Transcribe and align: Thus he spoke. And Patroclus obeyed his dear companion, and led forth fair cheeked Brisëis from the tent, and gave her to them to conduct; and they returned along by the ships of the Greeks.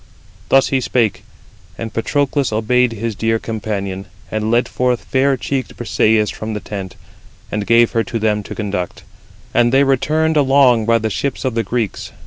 Thus 0.49 0.69
he 0.69 0.81
spoke. 0.81 1.21
And 1.77 1.93
Patroclus 1.93 2.51
obeyed 2.51 2.91
his 2.93 3.13
dear 3.13 3.37
companion, 3.37 4.07
and 4.31 4.49
led 4.49 4.67
forth 4.67 5.03
fair 5.03 5.37
cheeked 5.37 5.77
Brisëis 5.77 6.33
from 6.33 6.55
the 6.55 6.59
tent, 6.59 6.95
and 7.51 7.67
gave 7.67 7.91
her 7.91 8.03
to 8.05 8.17
them 8.17 8.41
to 8.45 8.55
conduct; 8.55 9.03
and 9.53 9.71
they 9.71 9.83
returned 9.83 10.37
along 10.37 10.87
by 10.87 10.97
the 10.97 11.11
ships 11.11 11.45
of 11.45 11.53
the 11.53 11.61
Greeks. 11.61 12.11